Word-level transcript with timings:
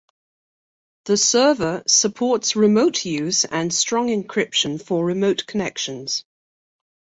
The 1.05 1.15
server 1.15 1.83
supports 1.85 2.55
remote 2.55 3.05
use 3.05 3.45
and 3.45 3.71
strong 3.71 4.07
encryption 4.07 4.81
for 4.83 5.05
remote 5.05 5.45
connections. 5.45 6.23